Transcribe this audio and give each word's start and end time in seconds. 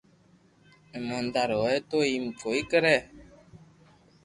ايموندار 0.95 1.49
ھوئي 1.59 1.77
تو 1.89 1.97
ايم 2.09 2.23
ڪوئي 2.41 2.61
ڪري 2.71 2.95